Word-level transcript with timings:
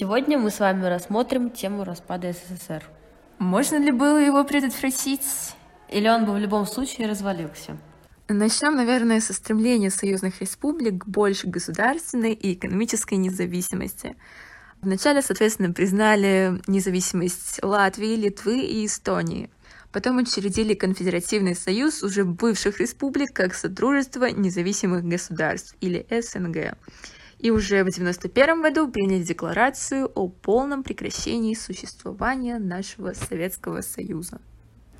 Сегодня 0.00 0.38
мы 0.38 0.50
с 0.50 0.60
вами 0.60 0.86
рассмотрим 0.86 1.50
тему 1.50 1.84
распада 1.84 2.32
СССР. 2.32 2.82
Можно 3.38 3.76
ли 3.76 3.92
было 3.92 4.16
его 4.16 4.44
предотвратить? 4.44 5.54
Или 5.90 6.08
он 6.08 6.24
бы 6.24 6.32
в 6.32 6.38
любом 6.38 6.66
случае 6.66 7.06
развалился? 7.06 7.76
Начнем, 8.26 8.76
наверное, 8.76 9.20
со 9.20 9.34
стремления 9.34 9.90
союзных 9.90 10.40
республик 10.40 11.04
к 11.04 11.06
больше 11.06 11.48
государственной 11.48 12.32
и 12.32 12.54
экономической 12.54 13.16
независимости. 13.16 14.16
Вначале, 14.80 15.20
соответственно, 15.20 15.74
признали 15.74 16.62
независимость 16.66 17.62
Латвии, 17.62 18.16
Литвы 18.16 18.60
и 18.60 18.86
Эстонии. 18.86 19.50
Потом 19.92 20.16
учредили 20.16 20.72
конфедеративный 20.72 21.54
союз 21.54 22.02
уже 22.02 22.24
бывших 22.24 22.80
республик 22.80 23.34
как 23.34 23.52
Содружество 23.52 24.30
независимых 24.30 25.04
государств 25.04 25.76
или 25.82 26.06
СНГ. 26.08 26.78
И 27.40 27.50
уже 27.50 27.78
в 27.78 27.88
1991 27.88 28.60
году 28.60 28.88
приняли 28.88 29.22
декларацию 29.22 30.12
о 30.14 30.28
полном 30.28 30.82
прекращении 30.82 31.54
существования 31.54 32.58
нашего 32.58 33.14
Советского 33.14 33.80
Союза. 33.80 34.42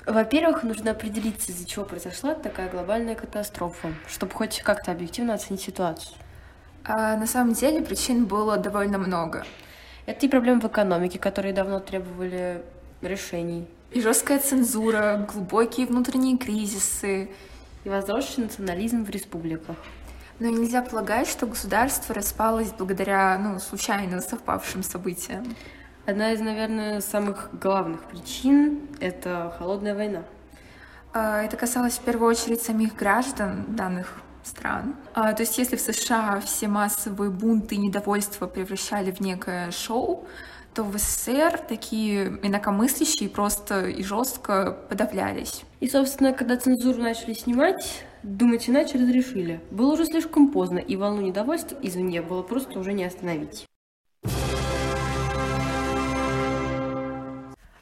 Во-первых, 0.07 0.63
нужно 0.63 0.93
определиться, 0.93 1.53
из-за 1.53 1.67
чего 1.67 1.85
произошла 1.85 2.35
такая 2.35 2.71
глобальная 2.71 3.15
катастрофа, 3.15 3.93
чтобы 4.09 4.33
хоть 4.33 4.63
как-то 4.63 4.91
объективно 4.91 5.35
оценить 5.35 5.61
ситуацию. 5.61 6.17
А 6.83 7.15
на 7.19 7.27
самом 7.27 7.53
деле 7.53 7.83
причин 7.83 8.25
было 8.25 8.57
довольно 8.57 8.97
много. 8.97 9.45
Это 10.07 10.25
и 10.25 10.29
проблемы 10.31 10.63
в 10.63 10.67
экономике, 10.67 11.19
которые 11.19 11.53
давно 11.53 11.79
требовали 11.79 12.63
решений. 13.03 13.69
И 13.91 14.01
жесткая 14.01 14.39
цензура, 14.39 15.29
глубокие 15.31 15.87
внутренние 15.87 16.39
кризисы. 16.39 17.29
И 17.85 17.89
возросший 17.91 18.45
национализм 18.45 19.05
в 19.05 19.11
республиках. 19.11 19.77
Но 20.41 20.49
нельзя 20.49 20.81
полагать, 20.81 21.29
что 21.29 21.47
государство 21.47 22.15
распалось 22.15 22.73
благодаря 22.73 23.39
ну, 23.39 23.61
случайно 23.61 24.23
совпавшим 24.23 24.83
событиям. 24.83 25.55
Одна 26.07 26.33
из, 26.33 26.41
наверное, 26.41 27.03
самых 27.03 27.51
главных 27.53 28.03
причин— 28.05 28.81
это 29.01 29.55
холодная 29.59 29.95
война. 29.95 30.23
А, 31.13 31.43
это 31.43 31.59
касалось 31.59 31.99
в 31.99 32.01
первую 32.01 32.31
очередь 32.31 32.63
самих 32.63 32.97
граждан 32.97 33.67
данных 33.69 34.15
стран. 34.43 34.97
А, 35.13 35.35
то 35.35 35.43
есть 35.43 35.59
если 35.59 35.77
в 35.77 35.81
США 35.83 36.41
все 36.41 36.69
массовые 36.69 37.31
бунты 37.31 37.75
и 37.75 37.79
недовольства 37.79 38.47
превращали 38.47 39.11
в 39.11 39.21
некое 39.21 39.71
шоу, 39.71 40.27
то 40.75 40.85
в 40.85 40.97
СССР 40.97 41.59
такие 41.69 42.39
инакомыслящие 42.43 43.29
просто 43.29 43.87
и 43.87 44.03
жестко 44.03 44.77
подавлялись. 44.89 45.65
И, 45.81 45.89
собственно, 45.89 46.33
когда 46.33 46.57
цензуру 46.57 47.03
начали 47.03 47.35
снимать, 47.35 48.05
думать 48.23 48.69
иначе 48.69 48.99
разрешили. 48.99 49.61
Было 49.71 49.95
уже 49.95 50.07
слишком 50.07 50.51
поздно, 50.51 50.79
и 50.79 50.97
волну 50.97 51.23
недовольства 51.23 51.77
извне 51.83 52.23
было 52.23 52.43
просто 52.43 52.79
уже 52.79 52.93
не 52.93 53.05
остановить. 53.05 53.67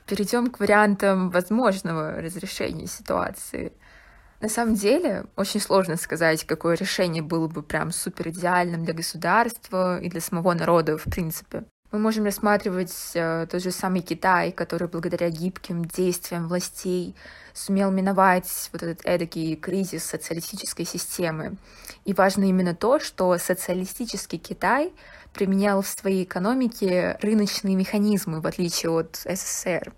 Перейдем 0.06 0.46
к 0.46 0.58
вариантам 0.60 1.28
возможного 1.28 2.22
разрешения 2.22 2.86
ситуации. 2.86 3.72
На 4.40 4.48
самом 4.48 4.74
деле, 4.74 5.26
очень 5.36 5.60
сложно 5.60 5.96
сказать, 5.96 6.44
какое 6.44 6.76
решение 6.76 7.22
было 7.22 7.48
бы 7.48 7.62
прям 7.62 7.90
супер 7.90 8.28
идеальным 8.28 8.84
для 8.84 8.94
государства 8.94 10.00
и 10.00 10.08
для 10.08 10.20
самого 10.20 10.54
народа, 10.54 10.96
в 10.96 11.04
принципе. 11.04 11.64
Мы 11.90 11.98
можем 11.98 12.26
рассматривать 12.26 12.92
э, 13.14 13.46
тот 13.50 13.62
же 13.62 13.70
самый 13.70 14.02
Китай, 14.02 14.52
который 14.52 14.88
благодаря 14.88 15.30
гибким 15.30 15.86
действиям 15.86 16.46
властей 16.46 17.14
сумел 17.54 17.90
миновать 17.90 18.68
вот 18.74 18.82
этот 18.82 19.06
эдакий 19.06 19.56
кризис 19.56 20.04
социалистической 20.04 20.84
системы. 20.84 21.56
И 22.04 22.12
важно 22.12 22.44
именно 22.44 22.74
то, 22.74 23.00
что 23.00 23.38
социалистический 23.38 24.38
Китай 24.38 24.92
применял 25.32 25.80
в 25.80 25.86
своей 25.86 26.24
экономике 26.24 27.16
рыночные 27.22 27.74
механизмы, 27.74 28.42
в 28.42 28.46
отличие 28.46 28.90
от 28.90 29.16
СССР. 29.24 29.94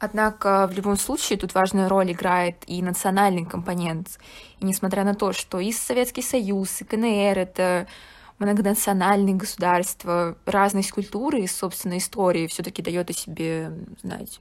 Однако 0.00 0.66
в 0.66 0.72
любом 0.72 0.96
случае 0.96 1.38
тут 1.38 1.54
важную 1.54 1.88
роль 1.88 2.10
играет 2.10 2.56
и 2.66 2.82
национальный 2.82 3.44
компонент. 3.44 4.18
И 4.58 4.64
несмотря 4.64 5.04
на 5.04 5.14
то, 5.14 5.32
что 5.32 5.60
и 5.60 5.70
Советский 5.70 6.22
Союз, 6.22 6.80
и 6.80 6.84
КНР— 6.84 7.38
это 7.38 7.86
многонациональные 8.40 9.36
государства, 9.36 10.36
разность 10.46 10.90
культуры 10.90 11.40
и 11.40 11.46
собственной 11.46 11.98
истории 11.98 12.48
все-таки 12.48 12.82
дает 12.82 13.10
о 13.10 13.12
себе 13.12 13.72
знать. 14.02 14.40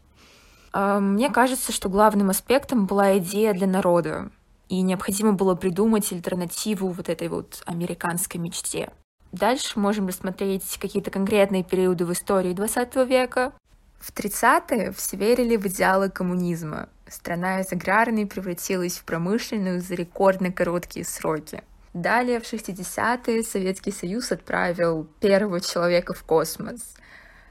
А, 0.72 1.00
мне 1.00 1.30
кажется, 1.30 1.72
что 1.72 1.90
главным 1.90 2.30
аспектом 2.30 2.86
была 2.88 3.18
идея 3.20 3.54
для 3.54 3.68
народа, 3.68 4.32
и 4.70 4.82
необходимо 4.82 5.34
было 5.34 5.56
придумать 5.56 6.12
альтернативу 6.12 6.90
вот 6.90 7.10
этой 7.10 7.28
вот 7.28 7.62
американской 7.66 8.40
мечте. 8.40 8.92
Дальше 9.32 9.80
можем 9.80 10.08
рассмотреть 10.08 10.78
какие-то 10.80 11.12
конкретные 11.12 11.64
периоды 11.64 12.06
в 12.06 12.14
истории 12.14 12.54
XX 12.54 13.06
века. 13.06 13.54
В 14.00 14.14
30-е 14.14 14.92
все 14.94 15.18
верили 15.18 15.58
в 15.58 15.68
идеалы 15.68 16.10
коммунизма. 16.10 16.88
Страна 17.08 17.60
из 17.60 17.72
аграрной 17.72 18.26
превратилась 18.26 18.98
в 18.98 19.04
промышленную 19.04 19.82
за 19.82 19.96
рекордно 19.96 20.52
короткие 20.52 21.06
сроки. 21.06 21.64
Далее, 21.94 22.40
в 22.40 22.44
60-е, 22.44 23.44
Советский 23.44 23.92
Союз 23.92 24.32
отправил 24.32 25.08
первого 25.20 25.60
человека 25.60 26.14
в 26.14 26.24
космос. 26.24 26.94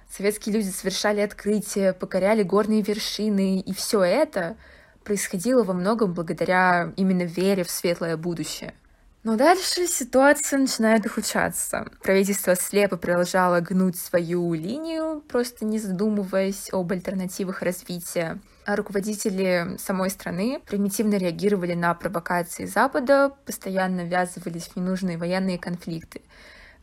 Советские 0.09 0.54
люди 0.56 0.69
совершали 0.69 1.21
открытия, 1.21 1.93
покоряли 1.93 2.43
горные 2.43 2.82
вершины, 2.82 3.60
и 3.60 3.75
все 3.75 4.03
это 4.03 4.56
происходило 5.04 5.65
во 5.65 5.75
многом 5.75 6.15
благодаря 6.15 6.93
именно 6.97 7.22
вере 7.22 7.65
в 7.65 7.71
светлое 7.71 8.16
будущее— 8.16 8.75
но 9.25 9.37
дальше 9.37 9.87
ситуация 9.87 10.59
начинает 10.59 11.05
ухудшаться. 11.05 11.91
Правительство 12.03 12.55
слепо 12.55 12.97
продолжало 12.97 13.61
гнуть 13.61 13.99
свою 13.99 14.55
линию, 14.55 15.23
просто 15.29 15.65
не 15.65 15.79
задумываясь 15.79 16.69
об 16.73 16.93
альтернативах 16.93 17.62
развития. 17.62 18.39
А 18.65 18.77
руководители 18.77 19.77
самой 19.79 20.11
страны 20.11 20.61
примитивно 20.67 21.17
реагировали 21.17 21.75
на 21.75 21.95
провокации 21.95 22.67
Запада, 22.67 23.33
постоянно 23.45 24.03
ввязывались 24.03 24.69
в 24.69 24.77
ненужные 24.77 25.19
военные 25.19 25.59
конфликты. 25.59 26.23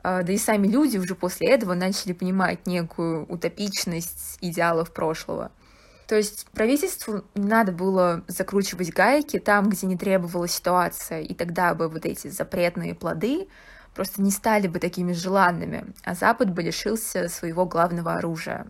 А, 0.04 0.24
да 0.24 0.34
и 0.34 0.38
сами 0.38 0.68
люди 0.68 0.98
уже 0.98 1.16
после 1.16 1.50
этого 1.50 1.74
начали 1.74 2.14
понимать 2.14 2.68
некую 2.68 3.26
утопичность 3.28 4.38
идеалов 4.42 4.94
прошлого— 4.94 5.52
то 6.08 6.16
есть 6.16 6.48
правительству 6.52 7.24
не 7.34 7.48
надо 7.48 7.72
было 7.72 8.24
закручивать 8.28 8.92
гайки 8.92 9.40
там, 9.40 9.70
где 9.70 9.88
не 9.88 9.98
требовала 9.98 10.48
ситуация, 10.48 11.22
и 11.22 11.34
тогда 11.34 11.74
бы 11.74 11.88
вот 11.88 12.06
эти 12.06 12.28
запретные 12.28 12.94
плоды 12.94 13.48
просто 13.96 14.22
не 14.22 14.32
стали 14.32 14.68
бы 14.68 14.80
такими 14.80 15.14
желанными, 15.14 15.94
а 16.04 16.14
Запад 16.14 16.52
бы 16.54 16.62
лишился 16.62 17.28
своего 17.30 17.66
главного 17.66 18.14
оружия. 18.14 18.68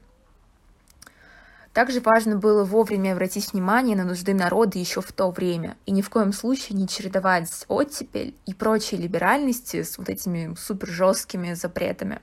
Также 1.73 1.99
важно 1.99 2.37
было 2.37 2.63
вовремя 2.63 3.11
обратить 3.11 3.51
внимание 3.51 3.97
на 3.97 4.05
нужды 4.05 4.33
народа 4.33 4.79
еще 4.79 5.01
в 5.01 5.11
то 5.11 5.29
время, 5.29 5.75
и 5.85 5.91
ни 5.91 6.01
в 6.01 6.09
коем 6.09 6.31
случае 6.31 6.77
не 6.77 6.87
чередовать 6.87 7.65
оттепель 7.67 8.33
и 8.45 8.53
прочие 8.53 9.01
либеральности 9.01 9.83
с 9.83 9.97
вот 9.97 10.07
этими 10.07 10.55
супер 10.55 10.87
жесткими 10.87 11.53
запретами. 11.53 12.21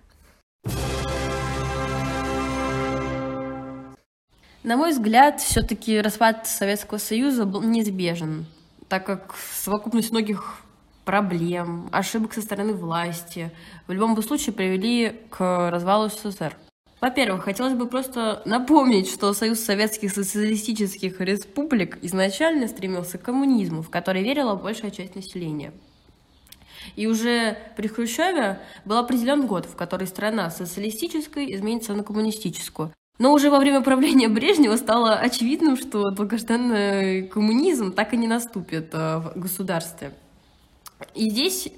На 4.62 4.76
мой 4.76 4.92
взгляд, 4.92 5.40
все-таки 5.40 6.00
распад 6.00 6.46
Советского 6.46 6.98
Союза 6.98 7.46
был 7.46 7.62
неизбежен, 7.62 8.46
так 8.88 9.04
как 9.04 9.34
совокупность 9.54 10.12
многих 10.12 10.60
проблем, 11.04 11.88
ошибок 11.90 12.32
со 12.32 12.42
стороны 12.42 12.72
власти 12.72 13.50
в 13.88 13.92
любом 13.92 14.20
случае 14.22 14.52
привели 14.52 15.20
к 15.30 15.70
развалу 15.70 16.10
СССР. 16.10 16.56
Во-первых, 17.00 17.42
хотелось 17.42 17.74
бы 17.74 17.88
просто 17.88 18.41
напомнить, 18.44 19.10
что 19.10 19.32
Союз 19.32 19.59
Советских 19.59 20.12
Социалистических 20.12 21.20
Республик 21.20 21.98
изначально 22.03 22.68
стремился 22.68 23.18
к 23.18 23.22
коммунизму, 23.22 23.82
в 23.82 23.91
который 23.91 24.22
верила 24.22 24.54
большая 24.54 24.92
часть 24.92 25.16
населения. 25.16 25.72
И 26.94 27.08
уже 27.08 27.58
при 27.76 27.88
Хрущеве 27.88 28.60
был 28.84 28.98
определен 28.98 29.48
год, 29.48 29.66
в 29.66 29.74
который 29.74 30.06
страна 30.06 30.50
социалистической 30.50 31.53
изменится 31.53 31.94
на 31.94 32.04
коммунистическую. 32.04 32.92
Но 33.22 33.33
уже 33.33 33.51
во 33.51 33.60
время 33.60 33.83
правления 33.83 34.27
Брежнева 34.27 34.74
стало 34.74 35.15
очевидным, 35.15 35.77
что 35.77 36.10
долгожданный 36.10 37.22
коммунизм 37.28 37.92
так 37.92 38.15
и 38.15 38.16
не 38.16 38.27
наступит 38.27 38.89
э, 38.92 39.19
в 39.19 39.39
государстве. 39.39 40.13
И 41.15 41.30
здесь 41.30 41.69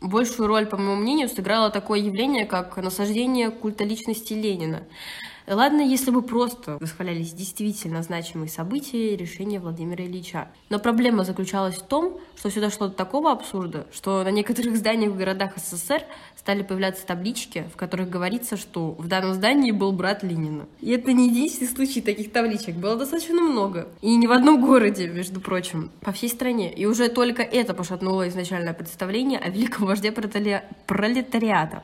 большую 0.00 0.46
роль, 0.46 0.64
по 0.64 0.78
моему 0.78 0.96
мнению, 0.96 1.28
сыграло 1.28 1.68
такое 1.68 2.00
явление, 2.00 2.46
как 2.46 2.78
насаждение 2.78 3.50
культа 3.50 3.84
личности 3.84 4.32
Ленина. 4.32 4.84
Ладно, 5.46 5.82
если 5.82 6.10
бы 6.10 6.22
просто 6.22 6.78
восхвалялись 6.80 7.34
действительно 7.34 8.02
значимые 8.02 8.48
события 8.48 9.12
и 9.12 9.16
решения 9.16 9.60
Владимира 9.60 10.02
Ильича. 10.02 10.48
Но 10.70 10.78
проблема 10.78 11.24
заключалась 11.24 11.74
в 11.74 11.82
том, 11.82 12.18
что 12.34 12.48
все 12.48 12.60
дошло 12.62 12.88
до 12.88 12.94
такого 12.94 13.30
абсурда, 13.30 13.86
что 13.92 14.24
на 14.24 14.30
некоторых 14.30 14.76
зданиях 14.76 15.12
в 15.12 15.18
городах 15.18 15.52
СССР 15.58 16.02
стали 16.34 16.62
появляться 16.62 17.06
таблички, 17.06 17.66
в 17.72 17.76
которых 17.76 18.08
говорится, 18.08 18.56
что 18.56 18.92
в 18.92 19.06
данном 19.06 19.34
здании 19.34 19.70
был 19.70 19.92
брат 19.92 20.22
Ленина. 20.22 20.66
И 20.80 20.90
это 20.92 21.12
не 21.12 21.28
единственный 21.28 21.68
случай 21.68 22.00
таких 22.00 22.32
табличек, 22.32 22.76
было 22.76 22.96
достаточно 22.96 23.40
много. 23.42 23.88
И 24.00 24.16
не 24.16 24.26
в 24.26 24.32
одном 24.32 24.64
городе, 24.64 25.08
между 25.08 25.42
прочим, 25.42 25.90
по 26.00 26.12
всей 26.12 26.30
стране. 26.30 26.72
И 26.72 26.86
уже 26.86 27.08
только 27.08 27.42
это 27.42 27.74
пошатнуло 27.74 28.26
изначальное 28.28 28.72
представление 28.72 29.38
о 29.38 29.50
великом 29.50 29.84
вожде 29.86 30.10
пролетариата. 30.10 31.82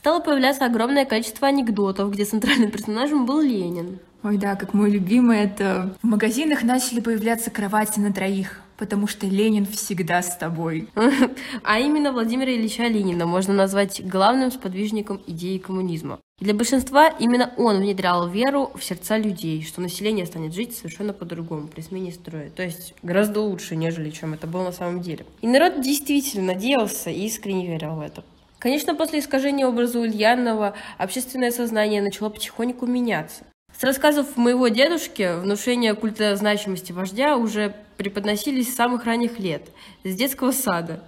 Стало 0.00 0.20
появляться 0.20 0.64
огромное 0.64 1.04
количество 1.04 1.48
анекдотов, 1.48 2.10
где 2.10 2.24
центральным 2.24 2.70
персонажем 2.72 3.26
был 3.26 3.42
Ленин. 3.42 3.98
Ой, 4.22 4.38
да, 4.38 4.56
как 4.56 4.72
мой 4.72 4.90
любимый, 4.90 5.40
это 5.40 5.94
в 6.02 6.06
магазинах 6.06 6.62
начали 6.62 7.00
появляться 7.00 7.50
кровати 7.50 8.00
на 8.00 8.10
троих, 8.10 8.62
потому 8.78 9.06
что 9.06 9.26
Ленин 9.26 9.66
всегда 9.66 10.22
с 10.22 10.38
тобой. 10.38 10.88
А 11.64 11.78
именно 11.78 12.12
Владимира 12.12 12.50
Ильича 12.50 12.84
Ленина 12.84 13.26
можно 13.26 13.52
назвать 13.52 14.00
главным 14.02 14.50
сподвижником 14.50 15.20
идеи 15.26 15.58
коммунизма. 15.58 16.18
Для 16.38 16.54
большинства 16.54 17.08
именно 17.08 17.52
он 17.58 17.80
внедрял 17.80 18.26
веру 18.26 18.72
в 18.74 18.82
сердца 18.82 19.18
людей, 19.18 19.62
что 19.62 19.82
население 19.82 20.24
станет 20.24 20.54
жить 20.54 20.74
совершенно 20.74 21.12
по-другому 21.12 21.68
при 21.68 21.82
смене 21.82 22.12
строя. 22.12 22.48
То 22.48 22.62
есть 22.62 22.94
гораздо 23.02 23.42
лучше, 23.42 23.76
нежели 23.76 24.08
чем 24.08 24.32
это 24.32 24.46
было 24.46 24.64
на 24.64 24.72
самом 24.72 25.02
деле. 25.02 25.26
И 25.42 25.46
народ 25.46 25.82
действительно 25.82 26.54
надеялся 26.54 27.10
и 27.10 27.26
искренне 27.26 27.66
верил 27.66 27.96
в 27.96 28.00
это. 28.00 28.24
Конечно, 28.60 28.94
после 28.94 29.20
искажения 29.20 29.66
образа 29.66 29.98
Ульянова 29.98 30.74
общественное 30.98 31.50
сознание 31.50 32.02
начало 32.02 32.28
потихоньку 32.28 32.84
меняться. 32.84 33.44
С 33.76 33.82
рассказов 33.82 34.36
моего 34.36 34.68
дедушки 34.68 35.40
внушение 35.40 35.94
культа 35.94 36.36
значимости 36.36 36.92
вождя 36.92 37.38
уже 37.38 37.74
преподносились 37.96 38.70
с 38.70 38.76
самых 38.76 39.06
ранних 39.06 39.38
лет, 39.38 39.70
с 40.04 40.14
детского 40.14 40.52
сада. 40.52 41.02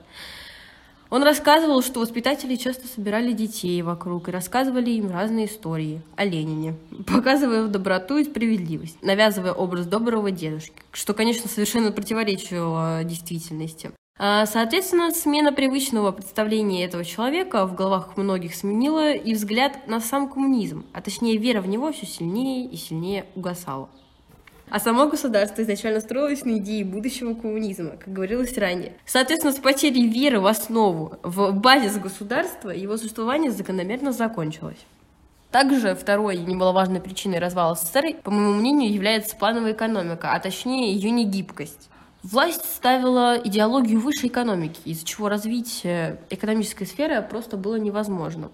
Он 1.10 1.22
рассказывал, 1.22 1.82
что 1.82 2.00
воспитатели 2.00 2.56
часто 2.56 2.88
собирали 2.88 3.32
детей 3.32 3.82
вокруг 3.82 4.28
и 4.28 4.32
рассказывали 4.32 4.88
им 4.88 5.10
разные 5.10 5.44
истории 5.44 6.00
о 6.16 6.24
Ленине, 6.24 6.74
показывая 7.06 7.66
доброту 7.66 8.16
и 8.16 8.24
справедливость, 8.24 8.96
навязывая 9.02 9.52
образ 9.52 9.84
доброго 9.84 10.30
дедушки, 10.30 10.72
что, 10.90 11.12
конечно, 11.12 11.50
совершенно 11.50 11.92
противоречило 11.92 13.04
действительности. 13.04 13.90
А, 14.24 14.46
соответственно, 14.46 15.10
смена 15.10 15.52
привычного 15.52 16.12
представления 16.12 16.84
этого 16.84 17.04
человека 17.04 17.66
в 17.66 17.74
головах 17.74 18.16
многих 18.16 18.54
сменила 18.54 19.12
и 19.12 19.34
взгляд 19.34 19.88
на 19.88 19.98
сам 19.98 20.28
коммунизм, 20.28 20.86
а 20.92 21.02
точнее 21.02 21.38
вера 21.38 21.60
в 21.60 21.66
него 21.66 21.90
все 21.90 22.06
сильнее 22.06 22.66
и 22.66 22.76
сильнее 22.76 23.26
угасала. 23.34 23.88
А 24.70 24.78
само 24.78 25.08
государство 25.08 25.62
изначально 25.62 25.98
строилось 25.98 26.44
на 26.44 26.58
идее 26.58 26.84
будущего 26.84 27.34
коммунизма, 27.34 27.96
как 27.96 28.12
говорилось 28.12 28.56
ранее. 28.56 28.92
Соответственно, 29.06 29.52
с 29.52 29.58
потерей 29.58 30.06
веры 30.06 30.38
в 30.38 30.46
основу, 30.46 31.18
в 31.24 31.52
базис 31.54 31.98
государства, 31.98 32.70
его 32.70 32.96
существование 32.98 33.50
закономерно 33.50 34.12
закончилось. 34.12 34.78
Также 35.50 35.96
второй 35.96 36.36
немаловажной 36.36 37.00
причиной 37.00 37.40
развала 37.40 37.74
СССР, 37.74 38.14
по 38.22 38.30
моему 38.30 38.54
мнению, 38.54 38.92
является 38.92 39.34
плановая 39.34 39.72
экономика, 39.72 40.32
а 40.32 40.38
точнее 40.38 40.92
ее 40.92 41.10
негибкость. 41.10 41.88
Власть 42.22 42.64
ставила 42.64 43.36
идеологию 43.36 43.98
выше 43.98 44.28
экономики, 44.28 44.80
из-за 44.84 45.04
чего 45.04 45.28
развитие 45.28 46.20
экономической 46.30 46.84
сферы 46.84 47.20
просто 47.20 47.56
было 47.56 47.74
невозможно. 47.74 48.52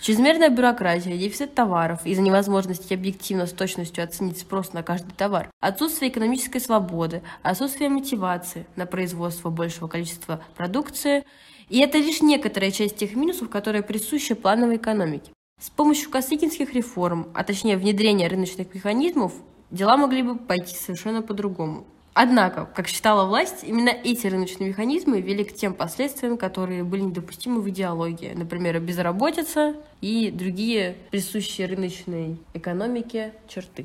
Чрезмерная 0.00 0.50
бюрократия, 0.50 1.16
дефицит 1.16 1.54
товаров 1.54 2.04
из-за 2.04 2.20
невозможности 2.20 2.94
объективно 2.94 3.46
с 3.46 3.52
точностью 3.52 4.02
оценить 4.02 4.40
спрос 4.40 4.72
на 4.72 4.82
каждый 4.82 5.12
товар, 5.12 5.50
отсутствие 5.60 6.10
экономической 6.10 6.58
свободы, 6.58 7.22
отсутствие 7.42 7.90
мотивации 7.90 8.66
на 8.74 8.86
производство 8.86 9.50
большего 9.50 9.86
количества 9.86 10.42
продукции. 10.56 11.24
И 11.68 11.78
это 11.78 11.98
лишь 11.98 12.22
некоторая 12.22 12.72
часть 12.72 12.96
тех 12.96 13.14
минусов, 13.14 13.48
которые 13.48 13.82
присущи 13.82 14.34
плановой 14.34 14.76
экономике. 14.76 15.30
С 15.60 15.70
помощью 15.70 16.10
косыгинских 16.10 16.74
реформ, 16.74 17.28
а 17.34 17.44
точнее 17.44 17.76
внедрения 17.76 18.26
рыночных 18.26 18.74
механизмов, 18.74 19.32
дела 19.70 19.96
могли 19.96 20.22
бы 20.22 20.36
пойти 20.36 20.74
совершенно 20.74 21.22
по-другому. 21.22 21.86
Однако, 22.18 22.66
как 22.74 22.88
считала 22.88 23.26
власть, 23.26 23.62
именно 23.62 23.90
эти 23.90 24.26
рыночные 24.26 24.70
механизмы 24.70 25.20
вели 25.20 25.44
к 25.44 25.54
тем 25.54 25.74
последствиям, 25.74 26.38
которые 26.38 26.82
были 26.82 27.02
недопустимы 27.02 27.60
в 27.60 27.68
идеологии. 27.68 28.32
Например, 28.34 28.80
безработица 28.80 29.74
и 30.00 30.30
другие 30.30 30.96
присущие 31.10 31.66
рыночной 31.66 32.38
экономике 32.54 33.34
черты. 33.46 33.84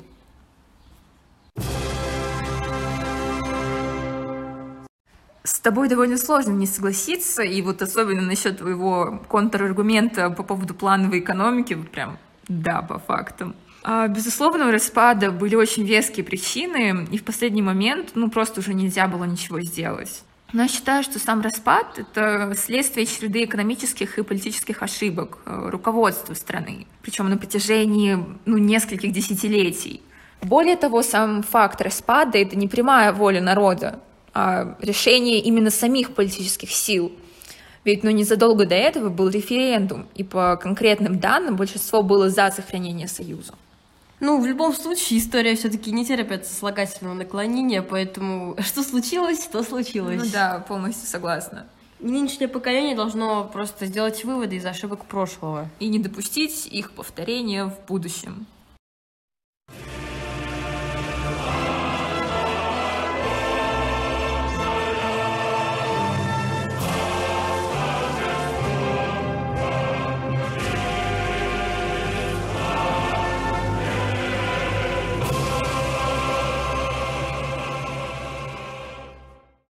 С 5.44 5.60
тобой 5.60 5.90
довольно 5.90 6.16
сложно 6.16 6.52
не 6.52 6.66
согласиться, 6.66 7.42
и 7.42 7.60
вот 7.60 7.82
особенно 7.82 8.22
насчет 8.22 8.56
твоего 8.56 9.20
контраргумента 9.28 10.30
по 10.30 10.42
поводу 10.42 10.72
плановой 10.72 11.18
экономики, 11.18 11.74
прям 11.74 12.16
да, 12.48 12.80
по 12.80 12.98
фактам. 12.98 13.54
А, 13.84 14.06
безусловно, 14.08 14.68
у 14.68 14.70
распада 14.70 15.30
были 15.30 15.56
очень 15.56 15.84
веские 15.84 16.24
причины, 16.24 17.06
и 17.10 17.18
в 17.18 17.24
последний 17.24 17.62
момент, 17.62 18.10
ну, 18.14 18.30
просто 18.30 18.60
уже 18.60 18.74
нельзя 18.74 19.08
было 19.08 19.24
ничего 19.24 19.60
сделать. 19.60 20.22
Но 20.52 20.62
я 20.62 20.68
считаю, 20.68 21.02
что 21.02 21.18
сам 21.18 21.40
распад— 21.40 21.86
это 21.98 22.52
следствие 22.56 23.06
череды 23.06 23.44
экономических 23.44 24.18
и 24.18 24.22
политических 24.22 24.82
ошибок 24.82 25.38
э, 25.46 25.68
руководства 25.70 26.34
страны, 26.34 26.86
причем 27.00 27.30
на 27.30 27.38
протяжении 27.38 28.18
ну, 28.44 28.58
нескольких 28.58 29.12
десятилетий. 29.12 30.02
Более 30.42 30.76
того, 30.76 31.02
сам 31.02 31.42
факт 31.42 31.80
распада— 31.80 32.38
это 32.38 32.54
не 32.56 32.68
прямая 32.68 33.12
воля 33.12 33.40
народа, 33.40 34.00
а 34.34 34.76
решение 34.80 35.40
именно 35.40 35.70
самих 35.70 36.14
политических 36.14 36.70
сил. 36.70 37.12
Ведь 37.84 38.04
ну, 38.04 38.10
незадолго 38.10 38.66
до 38.66 38.74
этого 38.74 39.08
был 39.08 39.30
референдум, 39.30 40.06
и 40.14 40.22
по 40.22 40.56
конкретным 40.56 41.18
данным 41.18 41.56
большинство 41.56 42.02
было 42.02 42.28
за 42.28 42.50
сохранение 42.50 43.08
Союза. 43.08 43.54
Ну, 44.22 44.40
в 44.40 44.46
любом 44.46 44.72
случае, 44.72 45.18
история 45.18 45.56
все-таки 45.56 45.90
не 45.90 46.06
терпит 46.06 46.46
сослагательного 46.46 47.14
наклонения, 47.14 47.82
поэтому 47.82 48.54
что 48.60 48.84
случилось, 48.84 49.40
то 49.50 49.64
случилось. 49.64 50.22
Ну 50.22 50.30
да, 50.32 50.64
полностью 50.68 51.08
согласна. 51.08 51.66
Нынешнее 51.98 52.46
поколение 52.46 52.94
должно 52.94 53.42
просто 53.52 53.86
сделать 53.86 54.24
выводы 54.24 54.56
из 54.56 54.64
ошибок 54.64 55.06
прошлого. 55.06 55.68
И 55.80 55.88
не 55.88 55.98
допустить 55.98 56.66
их 56.66 56.92
повторения 56.92 57.64
в 57.64 57.74
будущем. 57.88 58.46